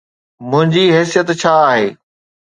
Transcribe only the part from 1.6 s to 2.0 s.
آهي؟